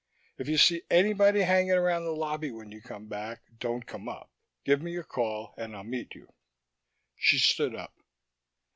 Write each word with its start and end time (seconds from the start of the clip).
If 0.39 0.49
you 0.49 0.57
see 0.57 0.81
anybody 0.89 1.41
hanging 1.41 1.73
around 1.75 2.05
the 2.05 2.09
lobby 2.11 2.49
when 2.49 2.71
you 2.71 2.81
come 2.81 3.05
back, 3.05 3.43
don't 3.59 3.85
come 3.85 4.09
up; 4.09 4.31
give 4.65 4.81
me 4.81 4.95
a 4.97 5.03
call 5.03 5.53
and 5.57 5.75
I'll 5.75 5.83
meet 5.83 6.15
you." 6.15 6.33
She 7.15 7.37
stood 7.37 7.75
up. 7.75 7.93